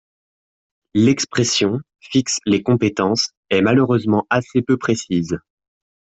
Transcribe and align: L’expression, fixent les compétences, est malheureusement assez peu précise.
L’expression, 0.95 1.79
fixent 1.99 2.39
les 2.47 2.63
compétences, 2.63 3.33
est 3.51 3.61
malheureusement 3.61 4.25
assez 4.31 4.63
peu 4.63 4.75
précise. 4.75 5.37